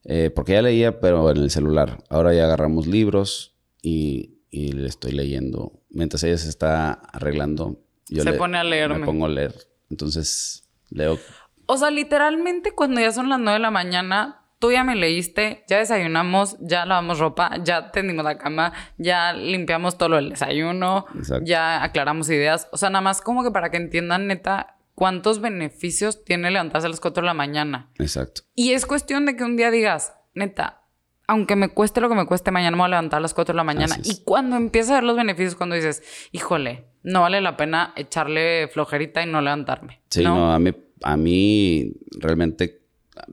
[0.06, 2.04] eh, porque ya leía, pero en el celular.
[2.10, 5.82] Ahora ya agarramos libros y, y le estoy leyendo.
[5.89, 8.89] Mientras ella se está arreglando, yo se pone a leer.
[8.89, 9.54] Me pongo a leer.
[9.89, 11.19] Entonces, leo
[11.65, 15.65] o sea, literalmente cuando ya son las 9 de la mañana, tú ya me leíste,
[15.67, 21.06] ya desayunamos, ya lavamos ropa, ya tendimos la cama, ya limpiamos todo del desayuno,
[21.41, 22.69] ya aclaramos ideas.
[22.71, 26.89] O sea, nada más como que para que entiendan neta cuántos beneficios tiene levantarse a
[26.89, 27.89] las 4 de la mañana.
[27.99, 28.43] Exacto.
[28.56, 30.84] Y es cuestión de que un día digas, neta,
[31.28, 33.52] aunque me cueste lo que me cueste, mañana me voy a levantar a las 4
[33.52, 33.97] de la mañana.
[34.04, 38.69] Y cuando empiezas a ver los beneficios, cuando dices, híjole, no vale la pena echarle
[38.69, 40.02] flojerita y no levantarme.
[40.10, 40.71] Sí, no, no a mí
[41.04, 42.84] a mí realmente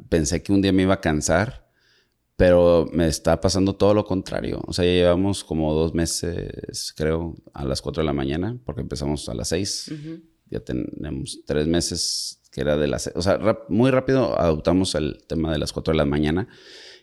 [0.08, 1.70] pensé que un día me iba a cansar,
[2.36, 4.62] pero me está pasando todo lo contrario.
[4.66, 8.80] O sea, ya llevamos como dos meses, creo, a las 4 de la mañana, porque
[8.80, 9.92] empezamos a las 6.
[10.50, 13.12] Ya tenemos tres meses que era de las...
[13.14, 16.48] O sea, muy rápido adoptamos el tema de las 4 de la mañana.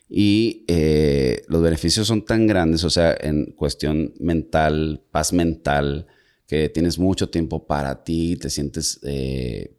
[0.08, 6.06] Y eh, los beneficios son tan grandes, o sea, en cuestión mental, paz mental,
[6.46, 9.77] que tienes mucho tiempo para ti, te sientes eh,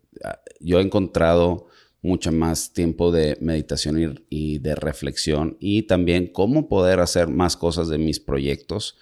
[0.59, 1.67] yo he encontrado
[2.01, 7.89] mucho más tiempo de meditación y, de reflexión y también cómo poder hacer más cosas
[7.89, 8.97] de mis proyectos,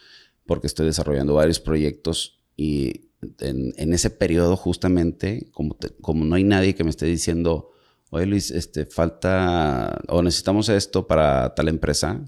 [0.45, 6.73] porque estoy desarrollando varios proyectos y en, ese periodo justamente, como, como no hay nadie
[6.73, 7.71] que me esté diciendo,
[8.09, 12.25] oye Luis, este, falta o necesitamos esto para tal empresa,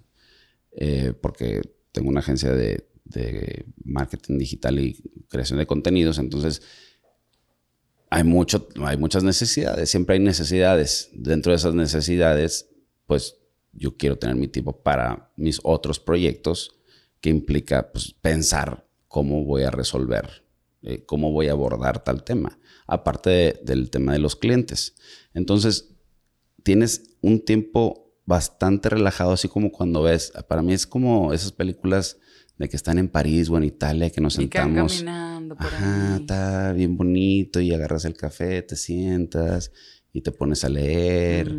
[0.72, 2.86] eh, porque tengo una agencia de
[3.84, 6.62] marketing digital y creación de contenidos, entonces
[8.10, 11.10] hay, mucho, hay muchas necesidades, siempre hay necesidades.
[11.14, 12.70] Dentro de esas necesidades,
[13.06, 13.36] pues
[13.72, 16.80] yo quiero tener mi tiempo para mis otros proyectos,
[17.22, 20.46] que implica pues, pensar cómo voy a resolver,
[20.82, 24.96] eh, cómo voy a abordar tal tema, aparte del tema de los clientes.
[25.34, 25.96] Entonces,
[26.64, 32.18] tienes un tiempo bastante relajado, así como cuando ves, para mí es como esas películas
[32.60, 34.98] de que están en París o en Italia, que nos sentamos.
[34.98, 39.72] caminando por Ajá, está bien bonito y agarras el café, te sientas
[40.12, 41.56] y te pones a leer.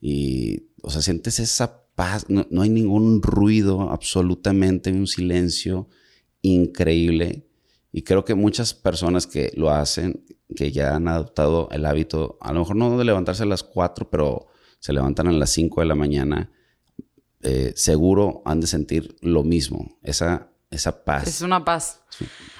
[0.00, 2.26] Y, o sea, sientes esa paz.
[2.28, 5.88] No, hay ningún ruido, absolutamente, un silencio
[6.40, 7.48] increíble.
[7.90, 12.52] Y creo que muchas personas que lo hacen, que ya han adoptado el hábito, a
[12.52, 14.46] lo mejor no de levantarse a las 4, pero
[14.78, 16.52] se levantan a las 5 de la mañana
[17.44, 21.26] eh, seguro han de sentir lo mismo, esa, esa paz.
[21.28, 22.02] Es una paz.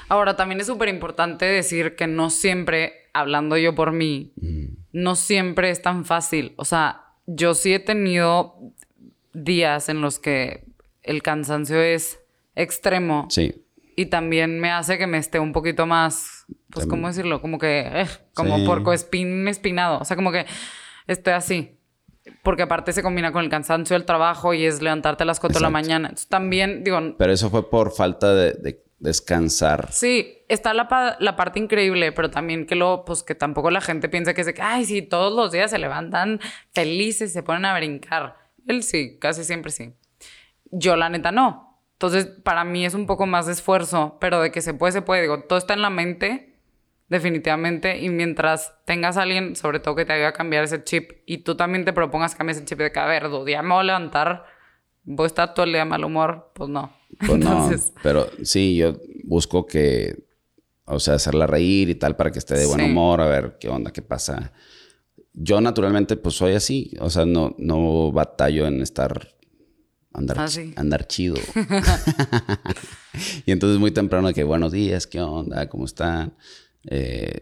[0.09, 4.35] Ahora, también es súper importante decir que no siempre, hablando yo por mí,
[4.93, 6.53] no siempre es tan fácil.
[6.57, 8.59] O sea, yo sí he tenido
[9.33, 10.67] días en los que
[11.03, 12.21] el cansancio es
[12.55, 13.27] extremo.
[13.31, 13.65] Sí.
[13.97, 17.41] Y también me hace que me esté un poquito más, pues, ¿cómo decirlo?
[17.41, 19.99] Como que, eh, como porco espinado.
[19.99, 20.45] O sea, como que
[21.07, 21.79] estoy así
[22.43, 25.59] porque aparte se combina con el cansancio del trabajo y es levantarte a las 4
[25.59, 26.09] de la mañana.
[26.09, 26.99] Entonces, también, digo...
[27.19, 29.93] Pero eso fue por falta de, descansar.
[29.93, 34.09] Sí, está la, la, parte increíble, pero también que lo, pues que tampoco la gente
[34.09, 36.41] piensa que es de que, ay, sí, todos los días se levantan
[36.73, 38.37] felices, se ponen a brincar.
[38.67, 39.93] Él sí, casi siempre sí.
[40.71, 41.83] Yo la neta no.
[41.93, 45.03] Entonces, para mí es un poco más de esfuerzo, pero de que se puede, se
[45.03, 45.23] puede.
[45.23, 46.54] Digo, todo está en la mente
[47.15, 48.01] Definitivamente.
[48.01, 51.39] Y mientras tengas a alguien, sobre todo que te ayude a cambiar ese chip, y
[51.39, 53.85] tú también te propongas cambiar ese chip de que, a ver, día me voy a
[53.85, 54.45] levantar,
[55.05, 56.93] voy a estar todo el día de mal humor, pues no.
[57.25, 57.71] Pues no,
[58.03, 60.25] pero sí, yo busco que,
[60.87, 63.69] o sea, hacerla reír y tal para que esté de buen humor, a ver qué
[63.69, 64.53] onda, qué pasa.
[65.33, 69.37] Yo naturalmente pues soy así, o sea, no, no batallo en estar
[70.13, 71.37] andar, ah, andar chido.
[73.47, 75.69] y entonces muy temprano que buenos días, ¿qué onda?
[75.69, 76.35] ¿Cómo están?
[76.89, 77.39] Eh,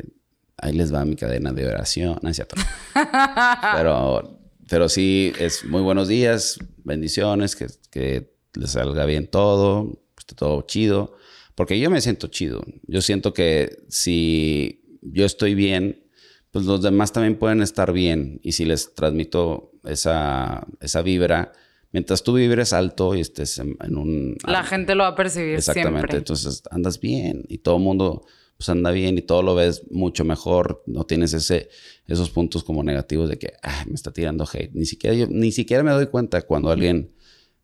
[0.58, 2.56] ahí les va mi cadena de oración, no es cierto.
[3.74, 10.34] pero, pero sí, es muy buenos días, bendiciones, que, que les salga bien todo, esté
[10.34, 11.16] todo chido.
[11.54, 12.62] Porque yo me siento chido.
[12.86, 16.02] Yo siento que si yo estoy bien,
[16.50, 18.40] pues los demás también pueden estar bien.
[18.42, 21.52] Y si les transmito esa, esa vibra,
[21.92, 24.36] mientras tú vibres alto y estés en, un...
[24.46, 28.26] La gente lo va a percibir Exactamente, entonces andas bien y todo el mundo
[28.62, 31.68] pues anda bien y todo lo ves mucho mejor, no tienes ese,
[32.06, 33.54] esos puntos como negativos de que
[33.88, 34.70] me está tirando hate.
[34.72, 37.10] Ni siquiera, yo, ni siquiera me doy cuenta cuando alguien...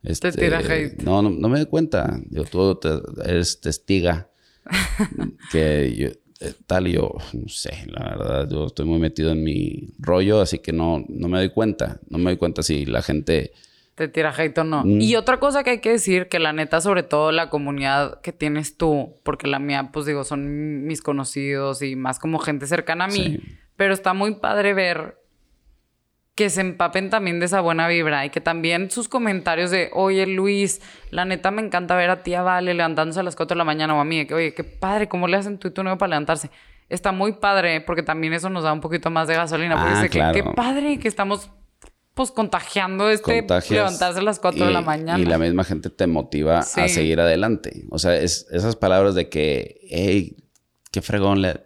[0.02, 1.00] Este, te tira hate.
[1.04, 2.20] No, no, me doy cuenta.
[2.30, 2.80] Yo, tú
[3.24, 4.32] eres testiga
[5.52, 6.08] que yo,
[6.40, 10.40] eh, tal y yo, no sé, la verdad, yo estoy muy metido en mi rollo,
[10.40, 12.00] así que no, no me doy cuenta.
[12.08, 13.52] No me doy cuenta si la gente
[13.98, 14.84] te tira hate o no.
[14.84, 15.00] Mm.
[15.00, 18.32] Y otra cosa que hay que decir, que la neta, sobre todo la comunidad que
[18.32, 23.04] tienes tú, porque la mía, pues digo, son mis conocidos y más como gente cercana
[23.04, 23.40] a mí,
[23.76, 25.18] pero está muy padre ver
[26.36, 30.24] que se empapen también de esa buena vibra y que también sus comentarios de, oye
[30.24, 30.80] Luis,
[31.10, 33.96] la neta me encanta ver a tía Vale levantándose a las 4 de la mañana
[33.96, 36.10] o a mí, que oye, qué padre, ¿cómo le hacen tú y tu nuevo para
[36.10, 36.50] levantarse?
[36.88, 39.74] Está muy padre porque también eso nos da un poquito más de gasolina.
[39.74, 41.50] Porque ah, dice que qué padre que estamos
[42.18, 45.20] pues contagiando este levantarse a las 4 de la mañana.
[45.20, 47.84] Y la misma gente te motiva a seguir adelante.
[47.90, 50.36] O sea, es, esas palabras de que, hey,
[50.90, 51.64] qué fregón, le,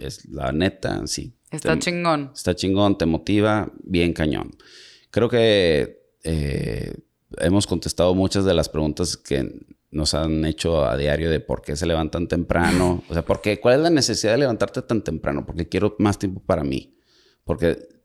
[0.00, 1.34] es la neta, sí.
[1.50, 2.30] Está chingón.
[2.32, 4.52] Está chingón, te motiva, bien cañón.
[5.10, 6.94] Creo que eh,
[7.38, 11.74] hemos contestado muchas de las preguntas que nos han hecho a diario de por qué
[11.74, 13.02] se levantan temprano.
[13.10, 13.58] O sea, ¿por qué?
[13.58, 15.44] ¿cuál es la necesidad de levantarte tan temprano?
[15.44, 16.96] Porque quiero más tiempo para mí.
[17.42, 18.03] Porque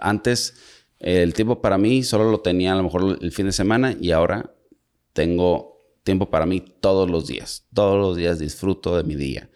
[0.00, 0.54] antes
[0.98, 4.12] el tiempo para mí solo lo tenía a lo mejor el fin de semana y
[4.12, 4.54] ahora
[5.12, 5.72] tengo
[6.04, 7.66] tiempo para mí todos los días.
[7.74, 9.50] Todos los días disfruto de mi día.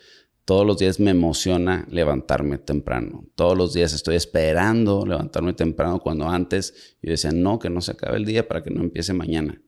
[0.45, 3.25] Todos los días me emociona levantarme temprano.
[3.35, 7.93] Todos los días estoy esperando levantarme temprano cuando antes yo decía, no, que no se
[7.93, 9.61] acabe el día para que no empiece mañana.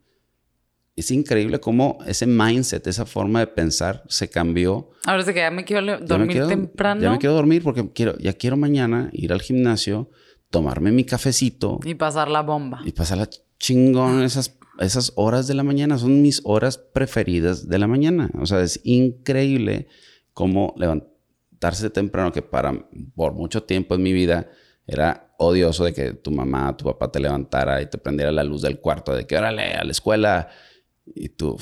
[0.98, 4.90] Es increíble cómo ese mindset, esa forma de pensar se cambió.
[5.04, 7.00] Ahora es que ya me quiero dormir temprano.
[7.00, 10.10] Ya me quiero dormir porque quiero, ya quiero mañana ir al gimnasio,
[10.50, 11.78] tomarme mi cafecito.
[11.84, 12.80] Y pasar la bomba.
[12.84, 13.30] Y pasar la
[13.60, 14.22] chingón.
[14.22, 18.30] Esas, esas horas de la mañana son mis horas preferidas de la mañana.
[18.40, 19.86] O sea, es increíble
[20.32, 24.50] cómo levantarse temprano, que para por mucho tiempo en mi vida
[24.84, 28.62] era odioso de que tu mamá, tu papá te levantara y te prendiera la luz
[28.62, 30.48] del cuarto, de que órale a la escuela
[31.14, 31.56] y tú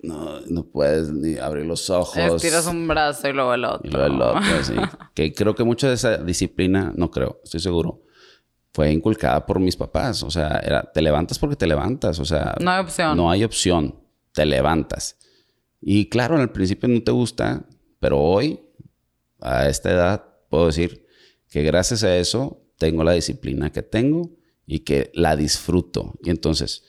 [0.00, 2.16] no, no puedes ni abrir los ojos.
[2.16, 3.88] Estiras un brazo y luego el otro.
[3.88, 4.74] Y luego el otro, sí.
[5.14, 8.02] que creo que mucha de esa disciplina, no creo, estoy seguro,
[8.72, 10.22] fue inculcada por mis papás.
[10.22, 12.18] O sea, era, te levantas porque te levantas.
[12.20, 13.16] O sea, no hay opción.
[13.16, 14.00] No hay opción.
[14.32, 15.18] Te levantas.
[15.80, 17.64] Y claro, en el principio no te gusta,
[17.98, 18.60] pero hoy,
[19.40, 21.06] a esta edad, puedo decir
[21.50, 24.30] que gracias a eso tengo la disciplina que tengo
[24.66, 26.14] y que la disfruto.
[26.22, 26.84] Y entonces,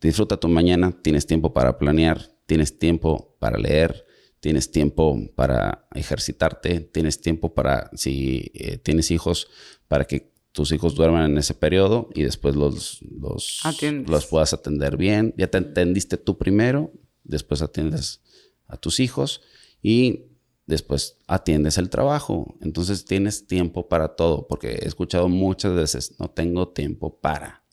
[0.00, 4.06] Disfruta tu mañana, tienes tiempo para planear, tienes tiempo para leer,
[4.40, 9.48] tienes tiempo para ejercitarte, tienes tiempo para, si eh, tienes hijos,
[9.88, 13.60] para que tus hijos duerman en ese periodo y después los, los,
[14.06, 15.34] los puedas atender bien.
[15.36, 16.92] Ya te atendiste tú primero,
[17.24, 18.22] después atiendes
[18.66, 19.42] a tus hijos
[19.82, 20.26] y
[20.66, 22.56] después atiendes el trabajo.
[22.60, 27.64] Entonces tienes tiempo para todo, porque he escuchado muchas veces, no tengo tiempo para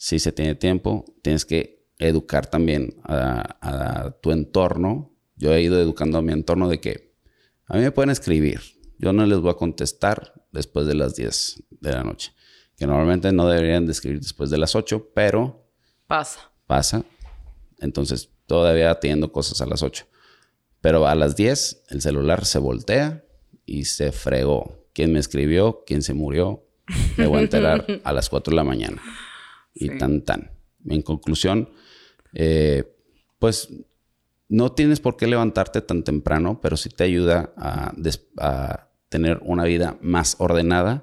[0.00, 5.14] si se tiene tiempo, tienes que educar también a, tu entorno.
[5.36, 7.14] Yo he ido educando a mi entorno de que
[7.66, 8.62] a mí me pueden escribir.
[8.96, 12.32] Yo no les voy a contestar después de las 10 de la noche.
[12.78, 15.70] Que normalmente no deberían de escribir después de las 8, pero...
[16.06, 16.50] Pasa.
[16.66, 17.04] Pasa.
[17.78, 20.06] Entonces, todavía atiendo cosas a las 8.
[20.80, 23.22] Pero a las 10 el celular se voltea
[23.66, 24.86] y se fregó.
[24.94, 25.84] ¿Quién me escribió?
[25.86, 26.64] ¿Quién se murió?
[27.18, 29.02] Me voy a enterar a las 4 de la mañana
[29.74, 30.50] y tan tan.
[30.86, 31.70] En conclusión,
[32.32, 32.84] eh,
[33.38, 33.68] pues
[34.48, 39.98] no tienes por qué levantarte tan temprano, pero sí te ayuda a, tener una vida
[40.00, 41.02] más ordenada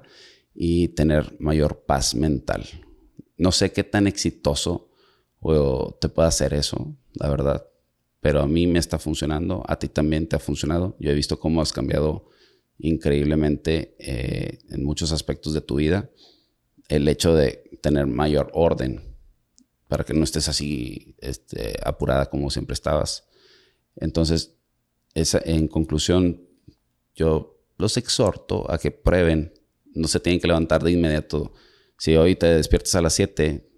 [0.54, 2.64] y tener mayor paz mental.
[3.36, 4.88] No sé qué tan exitoso
[5.40, 7.66] o te puede hacer eso, la verdad,
[8.20, 10.96] pero a mí me está funcionando, a ti también te ha funcionado.
[10.98, 12.30] Yo he visto cómo has cambiado
[12.78, 16.10] increíblemente eh, en muchos aspectos de tu vida
[16.88, 19.16] el hecho de tener mayor orden
[19.88, 23.28] para que no estés así este, apurada como siempre estabas.
[23.96, 24.56] Entonces,
[25.14, 26.42] esa, en conclusión,
[27.14, 29.54] yo los exhorto a que prueben,
[29.94, 31.52] no se tienen que levantar de inmediato.
[31.96, 33.68] Si hoy te despiertas a las 7,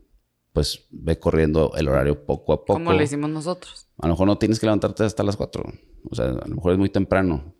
[0.52, 2.74] pues ve corriendo el horario poco a poco.
[2.74, 3.86] Como lo hicimos nosotros.
[3.98, 5.64] A lo mejor no tienes que levantarte hasta las 4.
[6.10, 7.54] O sea, a lo mejor es muy temprano.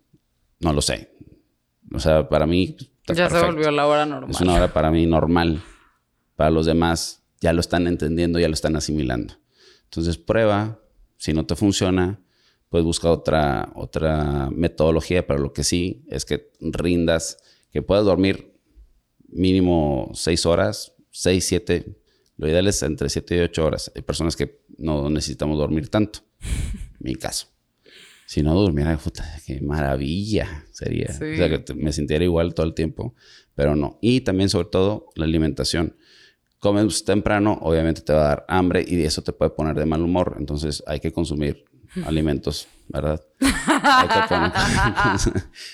[0.59, 1.15] No lo sé.
[1.93, 2.77] O sea, para mí
[3.07, 4.31] ya se volvió la hora normal.
[4.31, 5.61] Es una hora para mí normal.
[6.41, 9.35] Para los demás ya lo están entendiendo, ya lo están asimilando.
[9.83, 10.81] Entonces prueba.
[11.17, 12.19] Si no te funciona,
[12.69, 15.27] pues busca otra, otra metodología.
[15.27, 17.37] Pero lo que sí es que rindas,
[17.69, 18.57] que puedas dormir
[19.27, 22.01] mínimo seis horas, seis, siete,
[22.37, 23.91] Lo ideal es entre 7 y 8 horas.
[23.93, 26.21] Hay personas que no necesitamos dormir tanto.
[26.99, 27.49] Mi caso.
[28.25, 31.11] Si no durmiera, puta, qué maravilla sería.
[31.11, 33.13] O sea, que me sintiera igual todo el tiempo,
[33.53, 33.99] pero no.
[34.01, 35.97] Y también, sobre todo, la alimentación.
[36.61, 40.03] Comes temprano, obviamente te va a dar hambre y eso te puede poner de mal
[40.03, 40.35] humor.
[40.37, 41.65] Entonces, hay que consumir
[42.05, 43.19] alimentos, ¿verdad?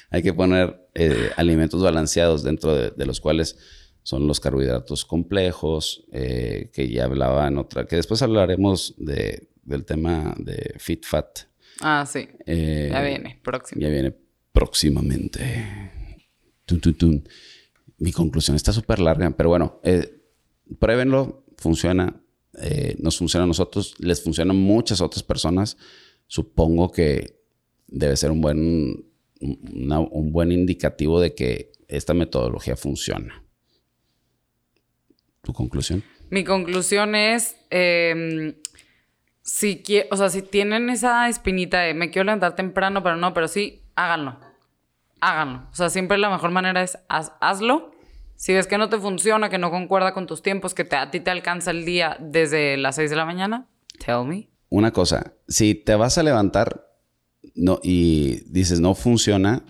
[0.10, 3.58] hay que poner, eh, alimentos balanceados dentro de, los cuales
[4.02, 9.84] son los carbohidratos complejos, eh, que ya hablaba en otra, que después hablaremos de, del
[9.84, 11.40] tema de fit fat.
[11.82, 12.30] Ah, sí.
[12.46, 13.82] Eh, ya viene, próximo.
[13.82, 14.16] Ya viene
[14.54, 16.00] próximamente.
[17.98, 19.82] Mi conclusión está súper larga, pero bueno,
[20.80, 22.22] pruébenlo, funciona,
[23.00, 25.78] nos funciona a nosotros, les funciona a muchas otras personas
[26.28, 27.40] supongo que
[27.88, 29.06] debe ser un buen,
[29.40, 33.44] un buen indicativo de que esta metodología funciona.
[35.42, 36.04] ¿Tu conclusión?
[36.30, 38.56] Mi conclusión es, em,
[39.42, 43.48] si, o sea, si tienen esa espinita de me quiero levantar temprano, pero no, pero
[43.48, 44.38] sí, háganlo.
[45.22, 45.70] Háganlo.
[45.72, 47.92] O sea, siempre la mejor manera es hazlo.
[48.38, 51.20] Si ves que no te funciona, que no concuerda con tus tiempos, que a ti
[51.20, 53.68] te alcanza el día desde las 6 de la mañana,
[54.00, 56.88] tell me una cosa, si te vas a levantar
[57.56, 59.64] no, y dices no funciona,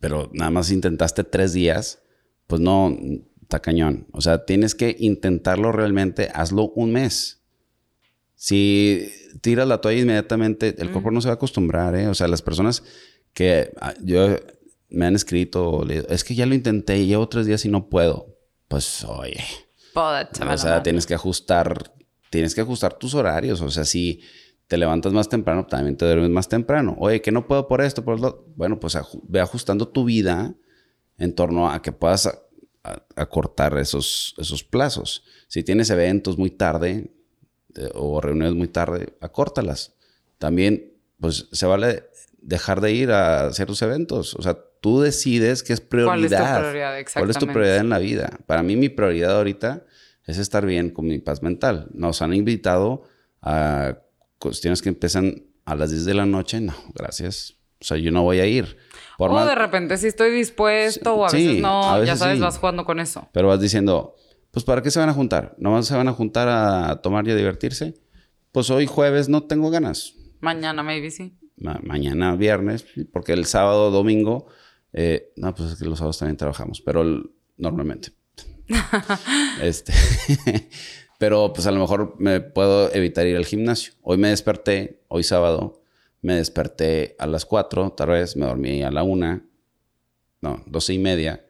[0.00, 2.02] pero nada más intentaste tres días,
[2.46, 2.96] pues no,
[3.42, 4.06] está cañón.
[4.12, 7.42] O sea, tienes que intentarlo realmente, hazlo un mes.
[8.34, 9.10] Si
[9.40, 12.08] tiras la toalla inmediatamente, el cuerpo no se va a acostumbrar, ¿eh?
[12.08, 12.82] O sea, las personas
[13.32, 14.36] que ah, yo
[14.88, 18.36] me han escrito, es que ya lo intenté y llevo tres días y no puedo.
[18.68, 19.42] Pues, oye.
[19.94, 21.96] o sea, tienes que ajustar
[22.30, 23.60] tienes que ajustar tus horarios.
[23.60, 24.20] O sea, si
[24.66, 26.96] te levantas más temprano, también te duermes más temprano.
[26.98, 30.54] Oye, que no puedo por esto, por lo Bueno, pues ve ajustando tu vida
[31.18, 32.42] en torno a que puedas
[33.16, 35.24] acortar esos, esos plazos.
[35.48, 37.10] Si tienes eventos muy tarde
[37.74, 39.94] eh, o reuniones muy tarde, acórtalas.
[40.38, 42.04] También, pues se vale
[42.38, 44.34] dejar de ir a ciertos eventos.
[44.34, 46.08] O sea, tú decides qué es prioridad.
[46.08, 47.06] ¿Cuál es tu prioridad?
[47.14, 48.38] ¿Cuál es tu prioridad en la vida?
[48.46, 49.84] Para mí, mi prioridad ahorita
[50.24, 51.88] es estar bien con mi paz mental.
[51.92, 53.04] Nos han invitado
[53.42, 53.98] a
[54.38, 56.60] cuestiones que empiezan a las 10 de la noche.
[56.60, 57.56] No, gracias.
[57.80, 58.76] O sea, yo no voy a ir.
[59.18, 62.02] o de repente sí estoy dispuesto o a veces no.
[62.04, 63.28] ya sabes, vas jugando con eso.
[63.32, 64.16] Pero vas diciendo,
[64.50, 65.54] pues ¿para qué se van a juntar?
[65.58, 67.94] ¿No se van a juntar a tomar y a divertirse?
[68.52, 70.14] Pues hoy jueves no tengo ganas.
[70.40, 71.36] Mañana maybe sí.
[71.56, 74.46] mañana viernes, porque el sábado, domingo,
[74.98, 77.04] eh, no, pues es que los sábados también trabajamos, pero
[77.58, 78.12] normalmente.
[79.62, 79.92] este,
[81.18, 83.92] pero pues a lo mejor me puedo evitar ir al gimnasio.
[84.00, 85.82] Hoy me desperté, hoy sábado,
[86.22, 89.42] me desperté a las 4, tal vez me dormí a la 1,
[90.40, 91.44] no, 12 y media,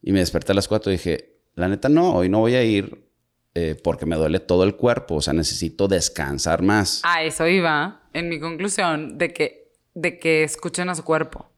[0.00, 2.62] y me desperté a las 4 y dije, la neta no, hoy no voy a
[2.62, 3.08] ir
[3.56, 7.00] eh, porque me duele todo el cuerpo, o sea, necesito descansar más.
[7.02, 11.50] A eso iba, en mi conclusión, de que, de que escuchen a su cuerpo,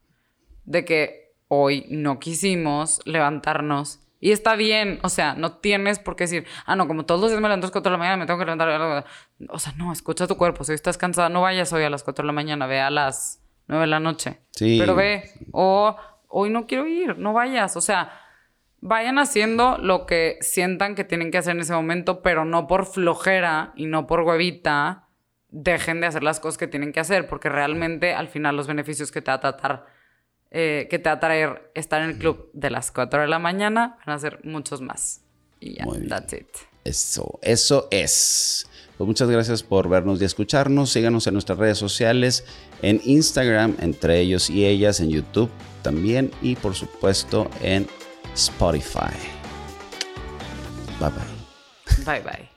[0.65, 6.25] de que hoy no quisimos levantarnos y está bien, o sea, no tienes por qué
[6.25, 8.17] decir, ah, no, como todos los días me levanto a las 4 de la mañana,
[8.17, 9.05] me tengo que levantar.
[9.51, 10.65] O sea, no, escucha tu cuerpo.
[10.65, 13.43] Si estás cansada, no vayas hoy a las 4 de la mañana, ve a las
[13.69, 14.41] 9 de la noche.
[14.53, 14.79] Sí.
[14.81, 15.97] Pero ve, o
[16.29, 17.77] hoy no quiero ir, no vayas.
[17.77, 18.21] O sea,
[18.81, 22.87] vayan haciendo lo que sientan que tienen que hacer en ese momento, pero no por
[22.87, 25.09] flojera y no por huevita.
[25.51, 29.13] Dejen de hacer las cosas que tienen que hacer, porque realmente al final los beneficios
[29.13, 29.87] que te va a tratar
[30.59, 33.39] eh, que te va a traer estar en el club de las 4 de la
[33.39, 33.99] mañana.
[34.07, 35.21] Van a ser muchos más.
[35.61, 36.49] Y ya, that's it.
[36.83, 38.67] Eso, eso es.
[38.97, 40.91] Pues muchas gracias por vernos y escucharnos.
[40.91, 42.47] Síganos en nuestras redes sociales,
[42.81, 45.51] en Instagram, entre ellos y ellas, en YouTube
[45.83, 47.87] también y por supuesto en
[48.35, 49.13] Spotify.
[50.99, 52.05] Bye bye.
[52.07, 52.56] Bye bye.